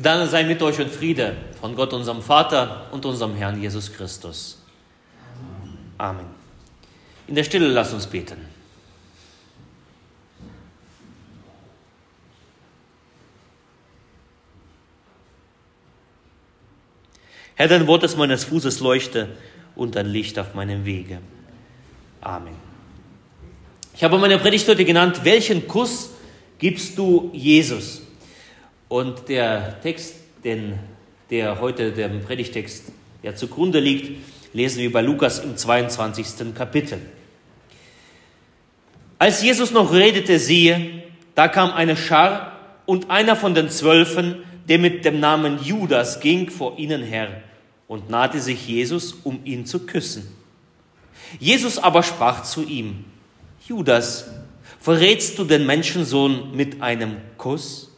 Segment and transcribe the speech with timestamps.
[0.00, 4.62] Gnade sei mit euch und Friede von Gott, unserem Vater und unserem Herrn Jesus Christus.
[5.98, 6.26] Amen.
[7.26, 8.38] In der Stille lasst uns beten.
[17.54, 19.28] Herr, dein Wort ist meines Fußes Leuchte
[19.76, 21.18] und ein Licht auf meinem Wege.
[22.22, 22.54] Amen.
[23.92, 26.12] Ich habe meine Predigt heute genannt, welchen Kuss
[26.58, 28.00] gibst du Jesus?
[28.90, 30.76] Und der Text, den,
[31.30, 32.86] der heute dem Predigtext
[33.22, 34.18] ja zugrunde liegt,
[34.52, 36.52] lesen wir bei Lukas im 22.
[36.56, 36.98] Kapitel.
[39.16, 41.04] Als Jesus noch redete, siehe,
[41.36, 46.50] da kam eine Schar und einer von den Zwölfen, der mit dem Namen Judas ging
[46.50, 47.42] vor ihnen her
[47.86, 50.36] und nahte sich Jesus, um ihn zu küssen.
[51.38, 53.04] Jesus aber sprach zu ihm,
[53.68, 54.28] Judas,
[54.80, 57.89] verrätst du den Menschensohn mit einem Kuss?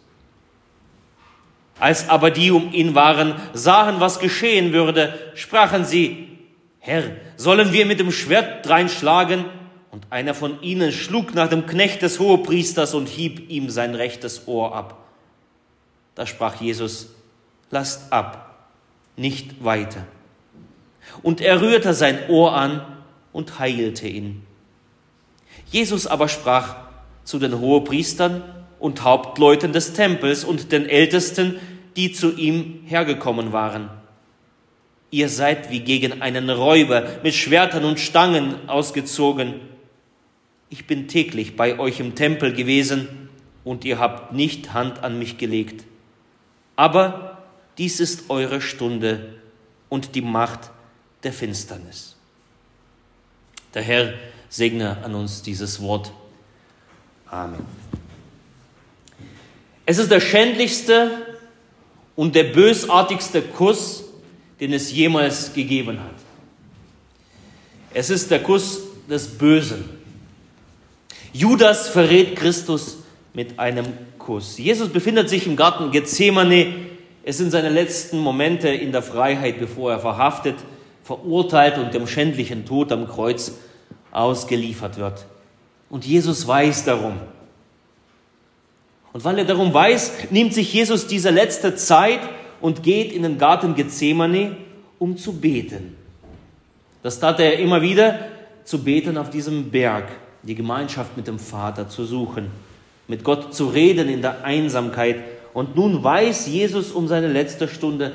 [1.82, 6.28] Als aber die um ihn waren, sahen, was geschehen würde, sprachen sie,
[6.78, 7.02] Herr,
[7.36, 9.46] sollen wir mit dem Schwert dreinschlagen?
[9.90, 14.46] Und einer von ihnen schlug nach dem Knecht des Hohepriesters und hieb ihm sein rechtes
[14.46, 15.08] Ohr ab.
[16.14, 17.08] Da sprach Jesus,
[17.72, 18.68] lasst ab,
[19.16, 20.04] nicht weiter.
[21.20, 22.86] Und er rührte sein Ohr an
[23.32, 24.46] und heilte ihn.
[25.72, 26.76] Jesus aber sprach
[27.24, 28.44] zu den Hohepriestern
[28.78, 31.58] und Hauptleuten des Tempels und den Ältesten,
[31.96, 33.90] die zu ihm hergekommen waren.
[35.10, 39.54] Ihr seid wie gegen einen Räuber mit Schwertern und Stangen ausgezogen.
[40.70, 43.28] Ich bin täglich bei euch im Tempel gewesen
[43.62, 45.84] und ihr habt nicht Hand an mich gelegt.
[46.76, 47.42] Aber
[47.76, 49.34] dies ist eure Stunde
[49.88, 50.70] und die Macht
[51.22, 52.16] der Finsternis.
[53.74, 54.14] Der Herr
[54.48, 56.12] segne an uns dieses Wort.
[57.26, 57.64] Amen.
[59.84, 61.31] Es ist der schändlichste
[62.16, 64.04] und der bösartigste Kuss,
[64.60, 66.14] den es jemals gegeben hat.
[67.94, 69.84] Es ist der Kuss des Bösen.
[71.32, 72.98] Judas verrät Christus
[73.34, 73.86] mit einem
[74.18, 74.58] Kuss.
[74.58, 76.74] Jesus befindet sich im Garten Gethsemane.
[77.24, 80.56] Es sind seine letzten Momente in der Freiheit, bevor er verhaftet,
[81.02, 83.52] verurteilt und dem schändlichen Tod am Kreuz
[84.10, 85.24] ausgeliefert wird.
[85.88, 87.14] Und Jesus weiß darum.
[89.12, 92.20] Und weil er darum weiß, nimmt sich Jesus diese letzte Zeit
[92.60, 94.56] und geht in den Garten Gethsemane,
[94.98, 95.96] um zu beten.
[97.02, 98.20] Das tat er immer wieder,
[98.64, 100.04] zu beten auf diesem Berg,
[100.42, 102.46] die Gemeinschaft mit dem Vater zu suchen,
[103.08, 105.16] mit Gott zu reden in der Einsamkeit.
[105.52, 108.12] Und nun weiß Jesus um seine letzte Stunde,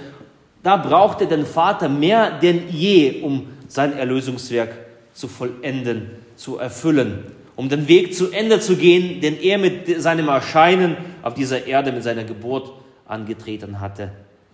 [0.63, 4.71] da braucht er den Vater mehr denn je, um sein Erlösungswerk
[5.13, 10.29] zu vollenden, zu erfüllen um den Weg zu Ende zu gehen, den er mit seinem
[10.29, 12.71] Erscheinen auf dieser Erde, mit seiner Geburt
[13.07, 14.11] angetreten hatte.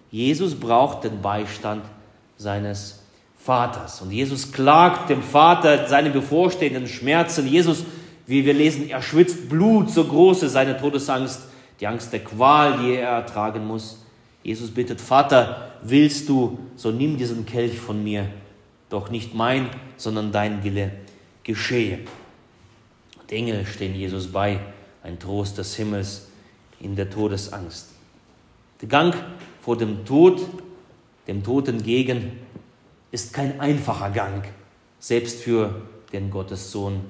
[0.10, 1.84] Jesus braucht den Beistand
[2.38, 3.04] seines
[3.38, 4.02] Vaters.
[4.02, 7.46] Und Jesus klagt dem Vater seine bevorstehenden Schmerzen.
[7.46, 7.84] Jesus,
[8.26, 11.42] wie wir lesen, er schwitzt Blut, so groß ist seine Todesangst,
[11.82, 14.02] die Angst der Qual, die er ertragen muss.
[14.44, 18.28] Jesus bittet, Vater, willst du, so nimm diesen Kelch von mir,
[18.90, 20.92] doch nicht mein, sondern dein Wille
[21.44, 22.00] geschehe.
[23.34, 24.60] Engel stehen Jesus bei,
[25.04, 26.28] ein Trost des Himmels
[26.80, 27.90] in der Todesangst.
[28.82, 29.16] Der Gang
[29.62, 30.42] vor dem Tod,
[31.28, 32.34] dem Tod entgegen,
[33.12, 34.44] ist kein einfacher Gang,
[35.00, 37.02] selbst für den Gottessohn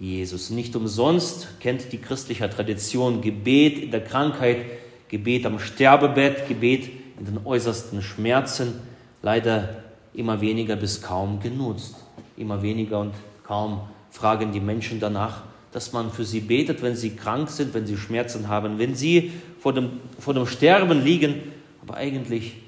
[0.00, 0.50] Jesus.
[0.50, 4.64] Nicht umsonst kennt die christliche Tradition Gebet in der Krankheit,
[5.08, 8.80] Gebet am Sterbebett, Gebet in den äußersten Schmerzen,
[9.22, 11.96] leider immer weniger bis kaum genutzt.
[12.36, 13.14] Immer weniger und
[13.44, 15.42] kaum fragen die Menschen danach,
[15.74, 19.32] dass man für sie betet, wenn sie krank sind, wenn sie Schmerzen haben, wenn sie
[19.58, 19.90] vor dem,
[20.20, 21.34] vor dem Sterben liegen.
[21.82, 22.58] Aber eigentlich,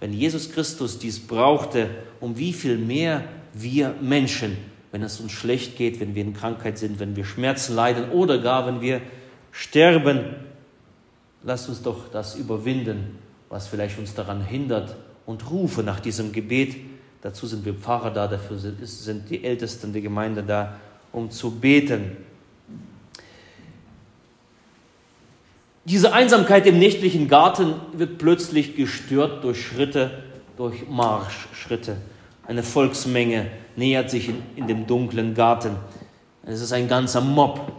[0.00, 1.88] wenn Jesus Christus dies brauchte,
[2.18, 3.22] um wie viel mehr
[3.52, 4.56] wir Menschen,
[4.90, 8.38] wenn es uns schlecht geht, wenn wir in Krankheit sind, wenn wir Schmerzen leiden oder
[8.38, 9.00] gar wenn wir
[9.52, 10.34] sterben,
[11.44, 13.16] lasst uns doch das überwinden,
[13.48, 16.74] was vielleicht uns daran hindert und rufe nach diesem Gebet.
[17.22, 20.80] Dazu sind wir Pfarrer da, dafür sind die Ältesten der Gemeinde da,
[21.12, 22.16] um zu beten.
[25.86, 30.10] Diese Einsamkeit im nächtlichen Garten wird plötzlich gestört durch Schritte,
[30.56, 31.96] durch Marschschritte.
[32.44, 33.46] Eine Volksmenge
[33.76, 35.76] nähert sich in, in dem dunklen Garten.
[36.44, 37.70] Es ist ein ganzer Mob.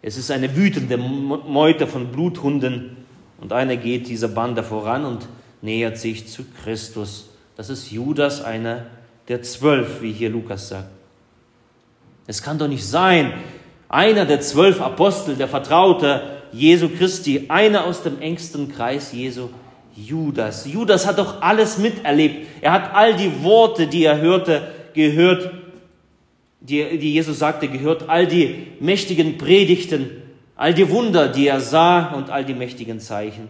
[0.00, 2.96] Es ist eine wütende Meute von Bluthunden.
[3.38, 5.28] Und einer geht dieser Bande voran und
[5.60, 7.28] nähert sich zu Christus.
[7.58, 8.86] Das ist Judas, einer
[9.28, 10.88] der zwölf, wie hier Lukas sagt.
[12.26, 13.34] Es kann doch nicht sein,
[13.90, 19.48] einer der zwölf Apostel, der Vertraute, Jesu Christi, einer aus dem engsten Kreis Jesu,
[19.96, 20.66] Judas.
[20.66, 22.46] Judas hat doch alles miterlebt.
[22.60, 25.50] Er hat all die Worte, die er hörte, gehört,
[26.60, 30.10] die, die Jesus sagte, gehört, all die mächtigen Predigten,
[30.56, 33.48] all die Wunder, die er sah und all die mächtigen Zeichen.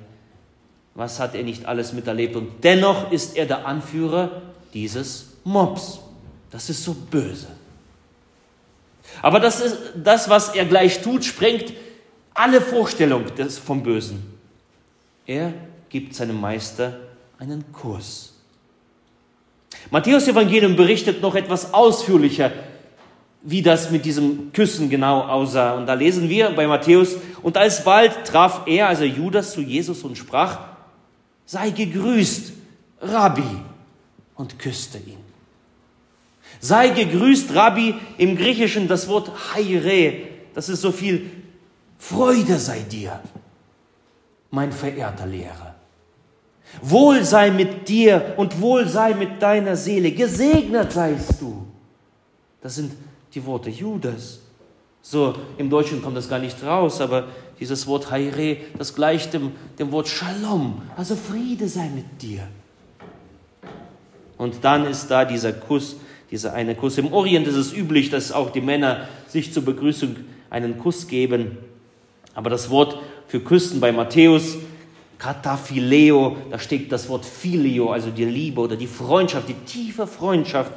[0.95, 2.37] Was hat er nicht alles miterlebt?
[2.37, 4.43] Und dennoch ist er der Anführer
[4.75, 6.01] dieses Mobs.
[6.51, 7.47] Das ist so böse.
[9.23, 11.73] Aber das, ist, das was er gleich tut, sprengt
[12.39, 14.23] alle Vorstellung des, vom Bösen.
[15.27, 15.53] Er
[15.89, 16.97] gibt seinem Meister
[17.39, 18.35] einen Kuss.
[19.91, 22.53] Matthäus Evangelium berichtet noch etwas ausführlicher,
[23.43, 25.75] wie das mit diesem Küssen genau aussah.
[25.75, 30.17] Und da lesen wir bei Matthäus, und alsbald traf er, also Judas, zu Jesus und
[30.17, 30.61] sprach,
[31.45, 32.53] sei gegrüßt,
[33.01, 33.63] Rabbi,
[34.37, 35.19] und küsste ihn.
[36.61, 40.13] Sei gegrüßt, Rabbi, im Griechischen das Wort Haire,
[40.55, 41.31] das ist so viel
[41.99, 43.21] Freude sei dir,
[44.51, 45.75] mein verehrter Lehrer.
[46.83, 51.67] Wohl sei mit dir und wohl sei mit deiner Seele, gesegnet seist du.
[52.61, 52.93] Das sind
[53.35, 54.41] die Worte Judas.
[55.01, 57.29] So, im Deutschen kommt das gar nicht raus, aber
[57.59, 62.47] dieses Wort Haire, das gleicht dem, dem Wort Shalom, also Friede sei mit dir.
[64.37, 65.97] Und dann ist da dieser Kuss,
[66.31, 66.99] dieser eine Kuss.
[66.99, 70.17] Im Orient ist es üblich, dass auch die Männer sich zur Begrüßung
[70.51, 71.59] einen Kuss geben.
[72.39, 72.97] Aber das Wort
[73.27, 74.59] für Küssen bei Matthäus,
[75.19, 80.71] Kataphileo, da steht das Wort Filio, also die Liebe oder die Freundschaft, die tiefe Freundschaft.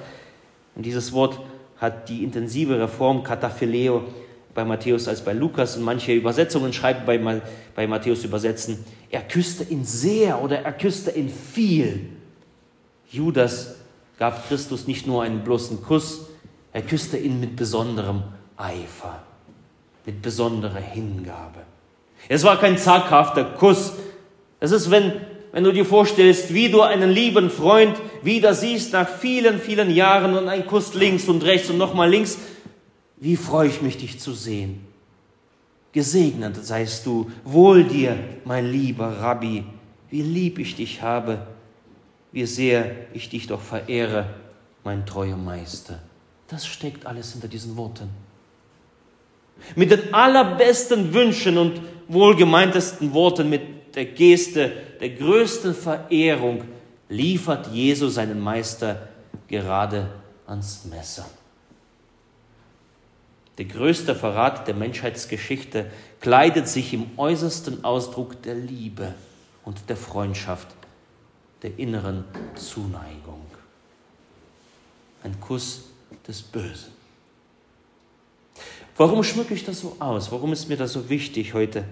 [0.75, 1.39] Und dieses Wort
[1.77, 4.05] hat die intensivere Form Kataphileo
[4.55, 5.77] bei Matthäus als bei Lukas.
[5.77, 7.41] Und manche Übersetzungen schreiben bei,
[7.75, 12.09] bei Matthäus übersetzen, er küsste ihn sehr oder er küsste ihn viel.
[13.07, 13.75] Judas
[14.17, 16.25] gab Christus nicht nur einen bloßen Kuss,
[16.73, 18.23] er küsste ihn mit besonderem
[18.57, 19.21] Eifer,
[20.05, 21.61] mit besonderer Hingabe.
[22.27, 23.93] Es war kein zaghafter Kuss.
[24.59, 25.13] Es ist, wenn,
[25.51, 30.37] wenn du dir vorstellst, wie du einen lieben Freund wieder siehst nach vielen, vielen Jahren
[30.37, 32.37] und ein Kuss links und rechts und nochmal links.
[33.17, 34.85] Wie freue ich mich, dich zu sehen.
[35.91, 39.63] Gesegnet seist du, wohl dir, mein lieber Rabbi,
[40.09, 41.45] wie lieb ich dich habe
[42.31, 44.33] wie sehr ich dich doch verehre,
[44.83, 45.99] mein treuer Meister.
[46.47, 48.09] Das steckt alles hinter diesen Worten.
[49.75, 56.63] Mit den allerbesten Wünschen und wohlgemeintesten Worten, mit der Geste der größten Verehrung
[57.09, 59.09] liefert Jesus seinen Meister
[59.47, 60.09] gerade
[60.47, 61.25] ans Messer.
[63.57, 69.13] Der größte Verrat der Menschheitsgeschichte kleidet sich im äußersten Ausdruck der Liebe
[69.63, 70.67] und der Freundschaft
[71.61, 72.23] der inneren
[72.55, 73.45] Zuneigung.
[75.23, 75.83] Ein Kuss
[76.27, 77.00] des Bösen.
[78.97, 80.31] Warum schmücke ich das so aus?
[80.31, 81.85] Warum ist mir das so wichtig heute?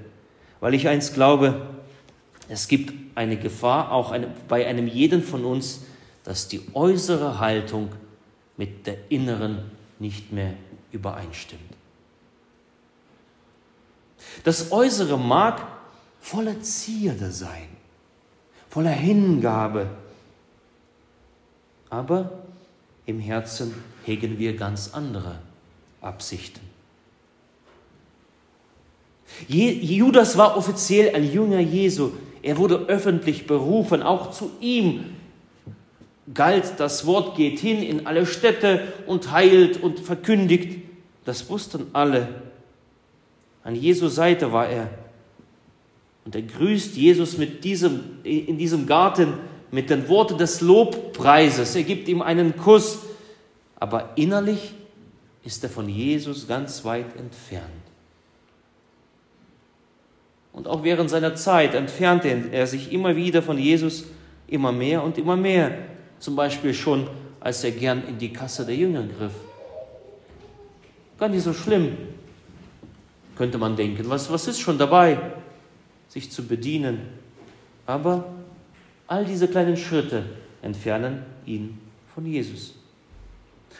[0.59, 1.67] Weil ich eins glaube,
[2.49, 5.81] es gibt eine Gefahr auch eine, bei einem jeden von uns,
[6.23, 7.89] dass die äußere Haltung
[8.57, 10.53] mit der inneren nicht mehr
[10.91, 11.61] übereinstimmt.
[14.43, 15.65] Das Äußere mag
[16.19, 17.67] voller Zierde sein,
[18.69, 19.89] voller Hingabe.
[21.89, 22.43] Aber
[23.05, 23.73] im Herzen
[24.05, 25.39] hegen wir ganz andere
[26.01, 26.68] Absichten.
[29.47, 32.11] Judas war offiziell ein Jünger Jesu.
[32.41, 34.01] Er wurde öffentlich berufen.
[34.01, 35.05] Auch zu ihm
[36.33, 40.79] galt das Wort, geht hin in alle Städte und heilt und verkündigt.
[41.25, 42.27] Das wussten alle.
[43.63, 44.89] An Jesu Seite war er
[46.25, 49.33] und er grüßt Jesus mit diesem, in diesem Garten
[49.71, 51.75] mit den Worten des Lobpreises.
[51.75, 52.99] Er gibt ihm einen Kuss.
[53.79, 54.73] Aber innerlich
[55.43, 57.65] ist er von Jesus ganz weit entfernt.
[60.59, 64.03] Und auch während seiner Zeit entfernte er sich immer wieder von Jesus
[64.45, 65.71] immer mehr und immer mehr.
[66.19, 67.07] Zum Beispiel schon,
[67.39, 69.31] als er gern in die Kasse der Jünger griff.
[71.17, 71.95] Gar nicht so schlimm,
[73.37, 74.09] könnte man denken.
[74.09, 75.17] Was, was ist schon dabei?
[76.09, 77.03] sich zu bedienen.
[77.85, 78.25] Aber
[79.07, 80.23] all diese kleinen Schritte
[80.61, 81.79] entfernen ihn
[82.13, 82.73] von Jesus.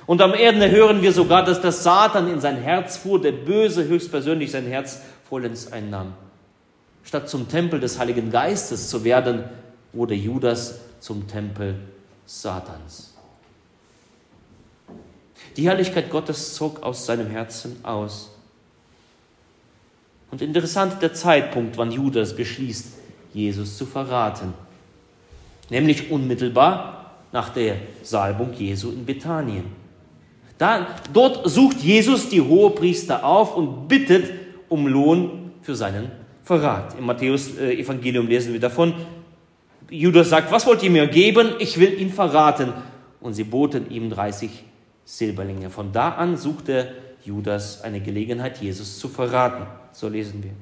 [0.06, 3.86] Und am Ende hören wir sogar, dass der Satan in sein Herz fuhr, der Böse
[3.86, 6.14] höchstpersönlich sein Herz vollends einnahm.
[7.10, 9.46] Statt zum Tempel des Heiligen Geistes zu werden,
[9.94, 11.74] wurde Judas zum Tempel
[12.28, 13.16] Satans.
[15.58, 18.30] Die Herrlichkeit Gottes zog aus seinem Herzen aus.
[20.30, 22.90] Und interessant der Zeitpunkt, wann Judas beschließt,
[23.34, 24.54] Jesus zu verraten.
[25.72, 29.66] Nämlich unmittelbar nach der Salbung Jesu in Bethanien.
[30.60, 34.30] Da, dort sucht Jesus die Hohepriester auf und bittet
[34.70, 36.19] um Lohn für seinen
[36.50, 36.98] Verrat.
[36.98, 38.96] Im Matthäus-Evangelium lesen wir davon,
[39.88, 41.52] Judas sagt, was wollt ihr mir geben?
[41.60, 42.74] Ich will ihn verraten.
[43.22, 44.64] Und sie boten ihm 30
[45.06, 45.70] Silberlinge.
[45.70, 49.68] Von da an suchte Judas eine Gelegenheit, Jesus zu verraten.
[49.92, 50.54] So lesen wir.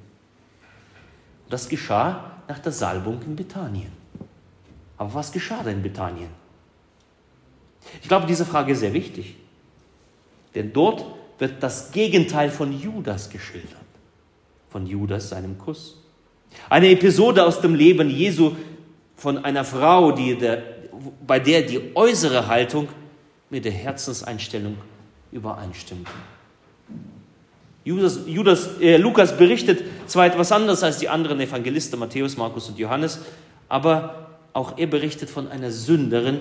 [1.50, 3.94] Das geschah nach der Salbung in Bethanien.
[4.98, 6.32] Aber was geschah da in Bethanien?
[8.02, 9.38] Ich glaube, diese Frage ist sehr wichtig.
[10.54, 11.06] Denn dort
[11.40, 13.87] wird das Gegenteil von Judas geschildert.
[14.70, 16.04] Von Judas seinem Kuss.
[16.70, 18.56] Eine Episode aus dem Leben Jesu
[19.16, 20.64] von einer Frau, die der,
[21.26, 22.88] bei der die äußere Haltung
[23.50, 24.78] mit der Herzenseinstellung
[25.32, 26.12] übereinstimmte.
[27.84, 32.78] Judas, Judas, äh, Lukas berichtet zwar etwas anderes als die anderen Evangelisten, Matthäus, Markus und
[32.78, 33.20] Johannes,
[33.70, 36.40] aber auch er berichtet von einer Sünderin.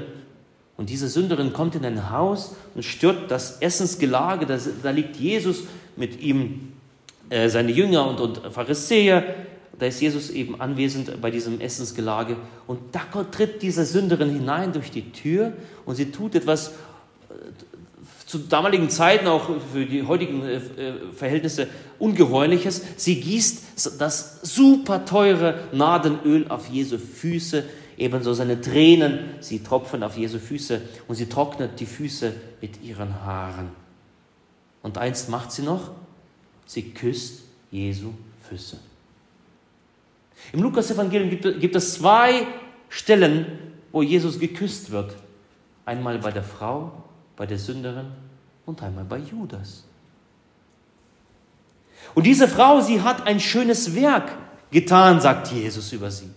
[0.77, 4.45] Und diese Sünderin kommt in ein Haus und stört das Essensgelage.
[4.45, 5.63] Da, da liegt Jesus
[5.97, 6.73] mit ihm,
[7.31, 9.23] äh, seine Jünger und, und Pharisäer.
[9.79, 12.37] Da ist Jesus eben anwesend bei diesem Essensgelage.
[12.67, 15.53] Und da tritt diese Sünderin hinein durch die Tür
[15.85, 16.73] und sie tut etwas,
[18.27, 21.69] zu damaligen Zeiten, auch für die heutigen äh, äh, Verhältnisse,
[22.01, 22.83] ungeheuerliches.
[22.97, 27.65] Sie gießt das super teure Nadenöl auf Jesu Füße,
[27.97, 33.25] ebenso seine Tränen, sie tropfen auf Jesu Füße und sie trocknet die Füße mit ihren
[33.25, 33.71] Haaren.
[34.83, 35.93] Und eins macht sie noch,
[36.67, 38.13] sie küsst Jesu
[38.49, 38.79] Füße.
[40.53, 42.47] Im Lukas-Evangelium gibt, gibt es zwei
[42.89, 43.47] Stellen,
[43.91, 45.17] wo Jesus geküsst wird.
[45.85, 46.93] Einmal bei der Frau
[47.37, 48.07] bei der Sünderin
[48.65, 49.85] und einmal bei Judas.
[52.15, 54.33] Und diese Frau, sie hat ein schönes Werk
[54.71, 56.31] getan, sagt Jesus über sie.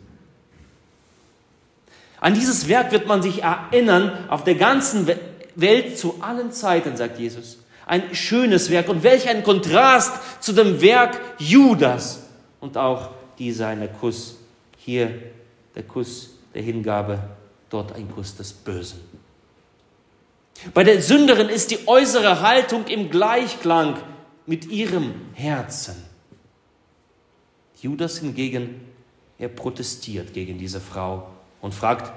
[2.19, 5.07] An dieses Werk wird man sich erinnern auf der ganzen
[5.55, 7.59] Welt zu allen Zeiten, sagt Jesus.
[7.89, 8.87] Ein schönes Werk.
[8.87, 12.21] Und welch ein Kontrast zu dem Werk Judas.
[12.59, 14.37] Und auch dieser eine Kuss.
[14.77, 15.11] Hier
[15.73, 17.19] der Kuss der Hingabe,
[17.69, 18.99] dort ein Kuss des Bösen.
[20.73, 23.97] Bei der Sünderin ist die äußere Haltung im Gleichklang
[24.45, 25.95] mit ihrem Herzen.
[27.81, 28.81] Judas hingegen,
[29.39, 31.29] er protestiert gegen diese Frau
[31.61, 32.11] und fragt,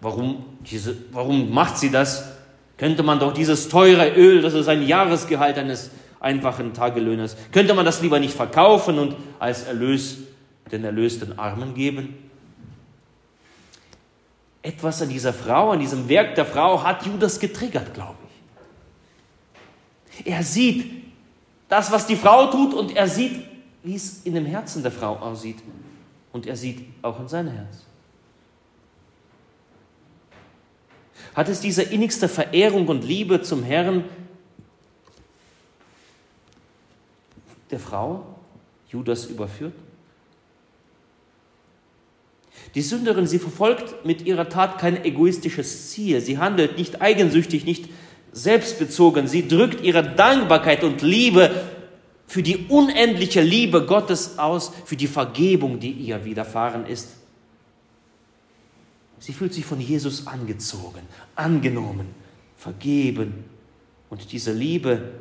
[0.00, 2.24] warum, diese, warum macht sie das?
[2.80, 7.84] Könnte man doch dieses teure Öl, das ist ein Jahresgehalt eines einfachen Tagelöhners, könnte man
[7.84, 10.16] das lieber nicht verkaufen und als Erlös
[10.72, 12.30] den erlösten Armen geben?
[14.62, 18.16] Etwas an dieser Frau, an diesem Werk der Frau hat Judas getriggert, glaube
[20.16, 20.26] ich.
[20.32, 20.90] Er sieht
[21.68, 23.42] das, was die Frau tut und er sieht,
[23.82, 25.58] wie es in dem Herzen der Frau aussieht.
[26.32, 27.89] Und er sieht auch in sein Herz.
[31.34, 34.04] Hat es diese innigste Verehrung und Liebe zum Herrn
[37.70, 38.24] der Frau
[38.88, 39.74] Judas überführt?
[42.74, 46.20] Die Sünderin, sie verfolgt mit ihrer Tat kein egoistisches Ziel.
[46.20, 47.88] Sie handelt nicht eigensüchtig, nicht
[48.32, 49.26] selbstbezogen.
[49.26, 51.50] Sie drückt ihre Dankbarkeit und Liebe
[52.26, 57.08] für die unendliche Liebe Gottes aus, für die Vergebung, die ihr widerfahren ist.
[59.20, 61.02] Sie fühlt sich von Jesus angezogen,
[61.36, 62.08] angenommen,
[62.56, 63.44] vergeben.
[64.08, 65.12] Und diese Liebe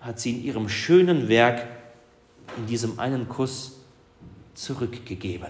[0.00, 1.66] hat sie in ihrem schönen Werk,
[2.58, 3.80] in diesem einen Kuss
[4.54, 5.48] zurückgegeben.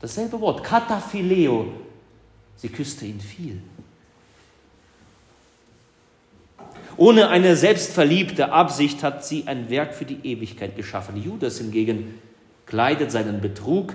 [0.00, 1.72] Dasselbe Wort, kataphileo.
[2.56, 3.62] Sie küsste ihn viel.
[6.98, 11.16] Ohne eine selbstverliebte Absicht hat sie ein Werk für die Ewigkeit geschaffen.
[11.16, 12.18] Judas hingegen
[12.66, 13.94] kleidet seinen Betrug,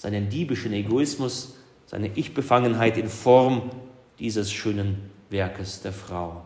[0.00, 3.70] seinen diebischen Egoismus, seine Ich-Befangenheit in Form
[4.18, 6.42] dieses schönen Werkes der Frau.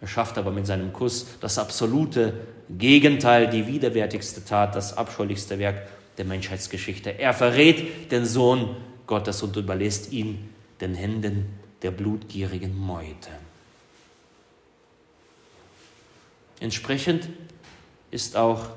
[0.00, 2.32] Er schafft aber mit seinem Kuss das absolute
[2.70, 7.18] Gegenteil, die widerwärtigste Tat, das abscheulichste Werk der Menschheitsgeschichte.
[7.18, 8.76] Er verrät den Sohn
[9.06, 10.48] Gottes und überlässt ihn
[10.80, 11.48] den Händen
[11.82, 13.28] der blutgierigen Meute.
[16.60, 17.28] Entsprechend
[18.10, 18.70] ist auch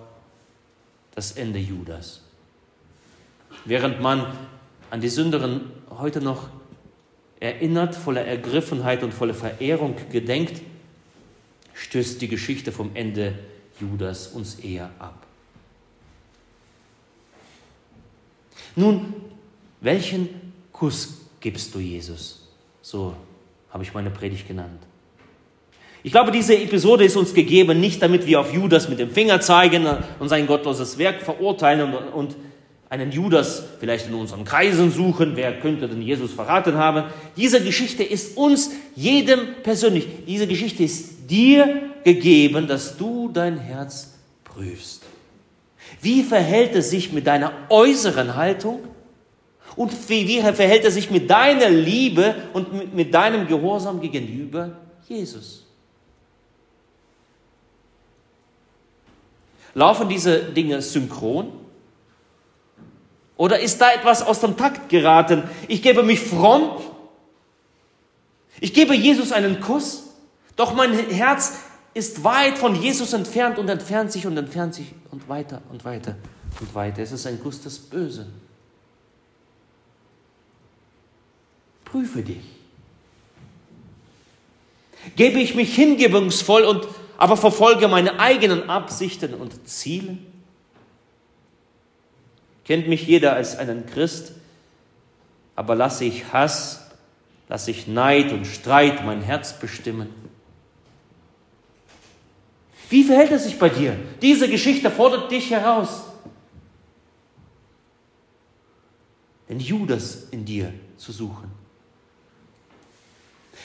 [1.16, 2.22] das Ende Judas.
[3.65, 4.25] Während man
[4.89, 6.48] an die Sünderin heute noch
[7.39, 10.62] erinnert, voller Ergriffenheit und voller Verehrung gedenkt,
[11.74, 13.34] stößt die Geschichte vom Ende
[13.79, 15.25] Judas uns eher ab.
[18.75, 19.13] Nun,
[19.81, 20.29] welchen
[20.72, 22.48] Kuss gibst du Jesus?
[22.81, 23.15] So
[23.72, 24.81] habe ich meine Predigt genannt.
[26.03, 29.39] Ich glaube, diese Episode ist uns gegeben, nicht damit wir auf Judas mit dem Finger
[29.39, 29.86] zeigen
[30.20, 32.36] und sein gottloses Werk verurteilen und, und
[32.91, 37.05] einen Judas vielleicht in unseren Kreisen suchen, wer könnte denn Jesus verraten haben.
[37.38, 44.15] Diese Geschichte ist uns, jedem persönlich, diese Geschichte ist dir gegeben, dass du dein Herz
[44.43, 45.03] prüfst.
[46.01, 48.81] Wie verhält es sich mit deiner äußeren Haltung?
[49.77, 54.74] Und wie, wie verhält er sich mit deiner Liebe und mit, mit deinem Gehorsam gegenüber
[55.07, 55.65] Jesus?
[59.74, 61.61] Laufen diese Dinge synchron?
[63.41, 65.41] Oder ist da etwas aus dem Takt geraten?
[65.67, 66.79] Ich gebe mich fromm,
[68.60, 70.03] ich gebe Jesus einen Kuss,
[70.55, 71.53] doch mein Herz
[71.95, 76.17] ist weit von Jesus entfernt und entfernt sich und entfernt sich und weiter und weiter
[76.60, 77.01] und weiter.
[77.01, 78.31] Es ist ein Kuss des Bösen.
[81.83, 82.45] Prüfe dich.
[85.15, 90.19] Gebe ich mich hingebungsvoll und aber verfolge meine eigenen Absichten und Ziele?
[92.65, 94.34] Kennt mich jeder als einen Christ,
[95.56, 96.89] aber lasse ich Hass,
[97.50, 100.10] lasse ich Neid und Streit mein Herz bestimmen?
[102.89, 103.98] Wie verhält es sich bei dir?
[104.22, 106.03] Diese Geschichte fordert dich heraus.
[109.48, 111.51] Den Judas in dir zu suchen.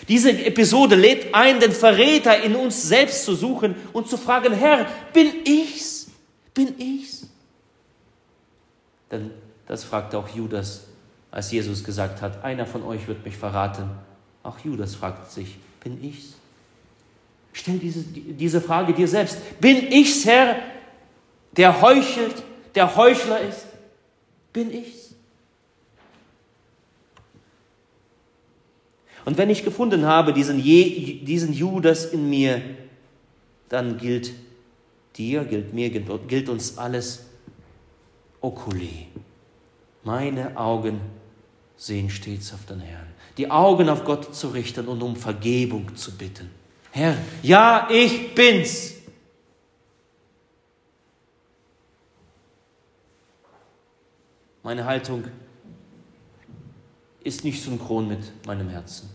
[0.09, 4.87] Diese Episode lädt ein, den Verräter in uns selbst zu suchen und zu fragen, Herr,
[5.13, 6.09] bin ich's?
[6.55, 7.16] Bin ich's?
[9.11, 9.31] Denn
[9.67, 10.85] das fragte auch Judas,
[11.31, 13.91] als Jesus gesagt hat, einer von euch wird mich verraten.
[14.43, 16.35] Auch Judas fragt sich, bin ich's?
[17.53, 19.61] Stell diese, diese Frage dir selbst.
[19.61, 20.57] Bin ich's, Herr,
[21.57, 22.43] der heuchelt,
[22.75, 23.67] der Heuchler ist?
[24.53, 25.15] Bin ich's?
[29.25, 32.63] Und wenn ich gefunden habe, diesen, Je, diesen Judas in mir,
[33.69, 34.33] dann gilt
[35.17, 37.25] dir, gilt mir, gilt uns alles
[38.47, 39.09] Oculi.
[40.05, 41.01] Meine Augen
[41.77, 43.09] sehen stets auf den Herrn.
[43.37, 46.51] Die Augen auf Gott zu richten und um Vergebung zu bitten.
[46.93, 48.95] Herr, ja, ich bin's.
[54.63, 55.25] Meine Haltung
[57.23, 59.11] ist nicht synchron mit meinem Herzen.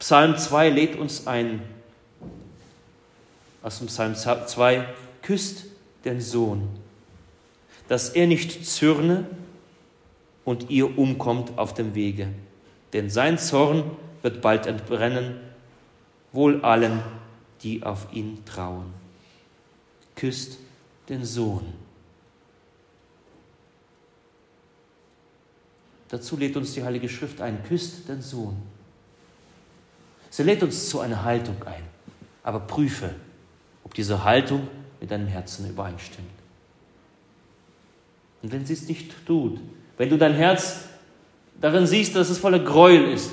[0.00, 1.62] Psalm 2 lädt uns ein,
[3.62, 4.86] aus dem Psalm 2,
[5.22, 5.64] küsst
[6.04, 6.68] den Sohn,
[7.88, 9.26] dass er nicht zürne
[10.44, 12.28] und ihr umkommt auf dem Wege.
[12.92, 13.84] Denn sein Zorn
[14.22, 15.40] wird bald entbrennen,
[16.32, 17.02] wohl allen,
[17.62, 18.92] die auf ihn trauen.
[20.16, 20.58] Küsst
[21.08, 21.72] den Sohn.
[26.08, 28.56] Dazu lädt uns die Heilige Schrift ein, küsst den Sohn.
[30.28, 31.84] Sie lädt uns zu einer Haltung ein.
[32.42, 33.14] Aber prüfe,
[33.96, 34.68] diese Haltung
[35.00, 36.28] mit deinem Herzen übereinstimmt.
[38.42, 39.60] Und wenn sie es nicht tut,
[39.96, 40.84] wenn du dein Herz
[41.60, 43.32] darin siehst, dass es voller Gräuel ist,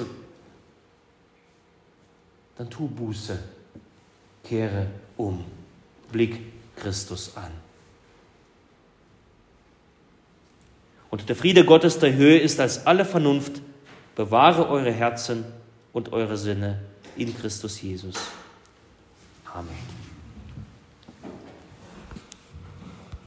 [2.58, 3.40] dann tu Buße,
[4.44, 5.46] kehre um,
[6.12, 6.40] blick
[6.76, 7.52] Christus an.
[11.10, 13.62] Und der Friede Gottes der Höhe ist als alle Vernunft.
[14.16, 15.46] Bewahre eure Herzen
[15.94, 16.82] und eure Sinne
[17.16, 18.16] in Christus Jesus.
[19.54, 20.09] Amen.